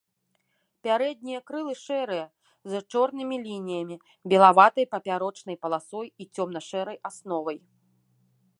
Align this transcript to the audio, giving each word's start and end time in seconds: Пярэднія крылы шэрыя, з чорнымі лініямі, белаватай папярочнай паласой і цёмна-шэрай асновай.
Пярэднія 0.85 1.39
крылы 1.49 1.73
шэрыя, 1.87 2.23
з 2.71 2.81
чорнымі 2.95 3.37
лініямі, 3.45 3.97
белаватай 4.33 4.85
папярочнай 4.95 5.57
паласой 5.67 6.07
і 6.25 6.31
цёмна-шэрай 6.39 6.97
асновай. 7.13 7.57